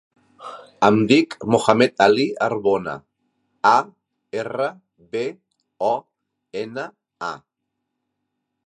[0.87, 2.95] Em dic Mohamed ali Arbona:
[3.73, 3.77] a,
[4.45, 4.71] erra,
[5.13, 5.25] be,
[5.93, 5.95] o,
[6.67, 6.89] ena,
[7.31, 7.33] a.